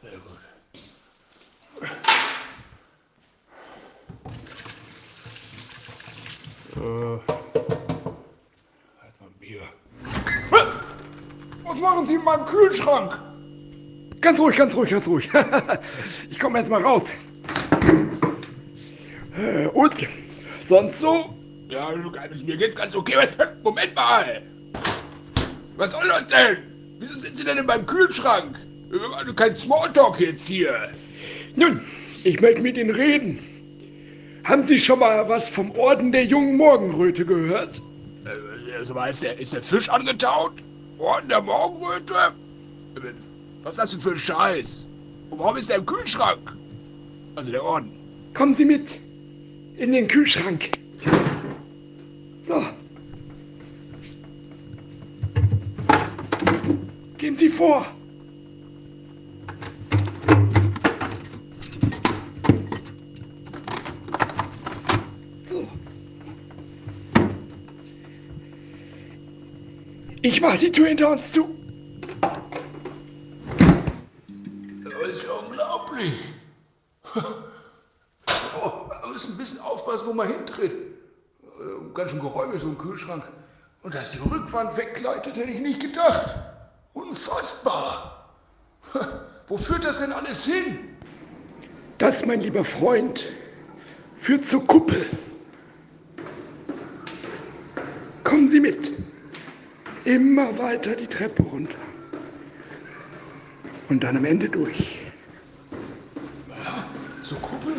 [0.00, 0.38] Sehr gut.
[6.76, 7.18] Äh,
[9.04, 9.62] erstmal Bier.
[11.64, 13.20] Was machen Sie in meinem Kühlschrank?
[14.20, 15.28] Ganz ruhig, ganz ruhig, ganz ruhig.
[16.30, 17.04] ich komme jetzt mal raus.
[19.36, 19.94] Äh, und
[20.64, 21.34] sonst so?
[21.68, 23.28] Ja, mir geht's ganz okay.
[23.64, 24.42] Moment mal!
[25.76, 26.58] Was soll das denn?
[26.98, 28.67] Wieso sind Sie denn in meinem Kühlschrank?
[29.36, 30.90] Kein Smalltalk jetzt hier.
[31.56, 31.82] Nun,
[32.24, 33.38] ich möchte mit Ihnen reden.
[34.44, 37.82] Haben Sie schon mal was vom Orden der jungen Morgenröte gehört?
[38.24, 40.54] Äh, mal, ist der, ist der Fisch angetaut?
[40.98, 42.14] Orden der Morgenröte?
[43.62, 44.90] Was ist das denn für ein Scheiß?
[45.30, 46.56] Und warum ist der im Kühlschrank?
[47.34, 47.92] Also der Orden.
[48.32, 48.98] Kommen Sie mit
[49.76, 50.70] in den Kühlschrank.
[52.46, 52.64] So.
[57.18, 57.86] Gehen Sie vor.
[70.22, 71.54] Ich mache die Tür hinter uns zu.
[74.84, 76.12] Das ist ja unglaublich.
[78.60, 80.72] Oh, man muss ein bisschen aufpassen, wo man hintritt.
[80.72, 83.22] Äh, Ganz schön geräumig, so ein Kühlschrank.
[83.82, 86.34] Und dass die Rückwand wegleitet, hätte ich nicht gedacht.
[86.92, 88.34] Unfassbar.
[89.46, 90.78] Wo führt das denn alles hin?
[91.98, 93.32] Das, mein lieber Freund,
[94.16, 95.06] führt zur Kuppel.
[98.24, 98.90] Kommen Sie mit.
[100.08, 101.76] Immer weiter die Treppe runter.
[103.90, 105.00] Und dann am Ende durch.
[107.20, 107.74] Zur Kuppel?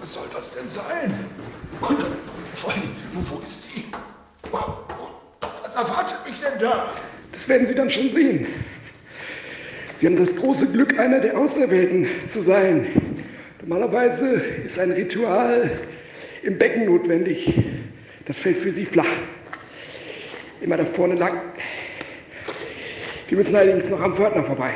[0.00, 1.14] Was soll das denn sein?
[1.82, 1.98] Und
[2.52, 2.82] vor allem,
[3.14, 3.84] wo, wo ist die?
[5.62, 6.90] Was erwartet mich denn da?
[7.30, 8.48] Das werden Sie dann schon sehen.
[9.94, 13.24] Sie haben das große Glück, einer der Auserwählten zu sein.
[13.60, 14.32] Normalerweise
[14.64, 15.70] ist ein Ritual
[16.42, 17.54] im Becken notwendig.
[18.24, 19.06] Das fällt für Sie flach.
[20.60, 21.40] Immer da vorne lang.
[23.28, 24.74] Wir müssen allerdings noch am Pförtner vorbei.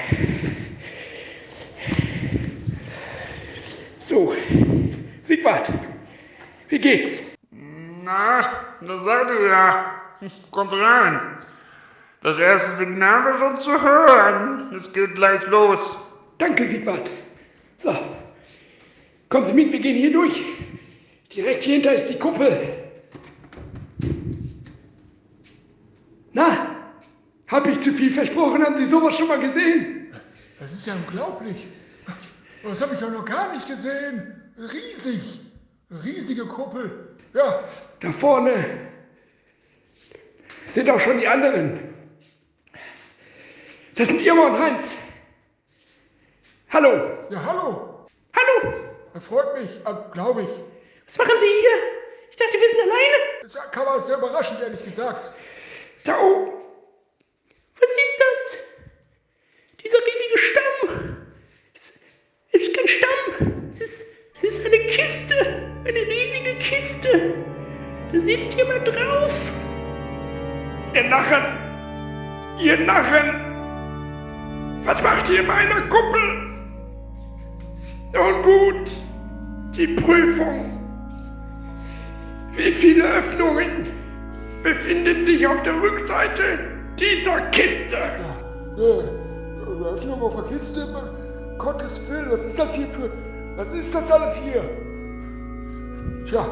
[3.98, 4.34] So,
[5.22, 5.72] Siegwart,
[6.68, 7.22] wie geht's?
[8.04, 8.40] Na,
[8.80, 10.02] das sagte ich ja.
[10.50, 11.20] Kommt rein.
[12.22, 14.72] Das erste Signal war schon zu hören.
[14.76, 16.06] Es geht gleich los.
[16.38, 17.10] Danke, Siegwart.
[17.78, 17.96] So,
[19.28, 20.40] kommen Sie mit, wir gehen hier durch.
[21.34, 22.81] Direkt hier hinter ist die Kuppel.
[26.32, 26.76] Na,
[27.48, 28.64] hab ich zu viel versprochen?
[28.64, 30.12] Haben Sie sowas schon mal gesehen?
[30.58, 31.66] Das ist ja unglaublich.
[32.62, 34.52] Das habe ich ja noch gar nicht gesehen.
[34.56, 35.40] Riesig.
[35.90, 37.16] Riesige Kuppel.
[37.34, 37.64] Ja,
[38.00, 38.52] Da vorne
[40.68, 41.94] sind auch schon die anderen.
[43.96, 44.96] Das sind Irma und Heinz.
[46.70, 47.10] Hallo.
[47.30, 48.06] ja, hallo.
[48.34, 48.74] Hallo.
[49.12, 49.80] Das freut mich,
[50.12, 50.48] glaube ich.
[51.06, 51.78] Was machen Sie hier?
[52.30, 53.42] Ich dachte, wir sind alleine.
[53.42, 55.34] Das kam aber sehr überraschend, ehrlich gesagt.
[56.04, 56.52] Da oben.
[57.78, 58.58] Was ist das?
[59.84, 61.16] Dieser riesige Stamm.
[61.74, 61.98] Es,
[62.52, 63.68] es ist kein Stamm.
[63.70, 65.36] Es ist, es ist eine Kiste.
[65.84, 67.34] Eine riesige Kiste.
[68.12, 69.52] Da sitzt jemand drauf.
[70.94, 72.58] Ihr Narren.
[72.60, 73.52] Ihr Narren.
[74.84, 76.50] Was macht ihr in meiner Kuppel?
[78.12, 78.90] Nun gut.
[79.76, 80.68] Die Prüfung.
[82.56, 84.01] Wie viele Öffnungen
[84.62, 86.58] befinden sich auf der Rückseite
[86.98, 87.96] dieser Kiste?
[88.76, 89.22] Äh,
[89.84, 90.86] Öffnung auf der Kiste.
[91.58, 93.10] Gottes Willen, was ist das hier für.
[93.56, 94.62] Was ist das alles hier?
[96.24, 96.46] Tja,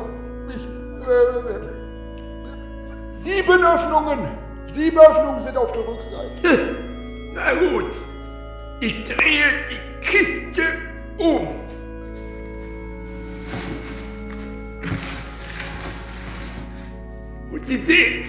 [0.48, 0.66] ich.
[1.06, 1.60] Äh,
[3.08, 4.36] sieben Öffnungen!
[4.64, 6.76] Sieben Öffnungen sind auf der Rückseite.
[7.34, 7.92] Na gut,
[8.80, 10.49] ich drehe die Kiste
[17.70, 18.24] Sie sehen,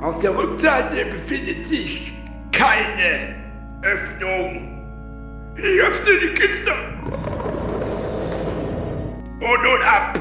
[0.00, 2.10] auf der Rückseite befindet sich
[2.52, 3.34] keine
[3.82, 5.54] Öffnung.
[5.58, 6.72] Ich öffne die Kiste.
[9.40, 10.18] Und nun ab.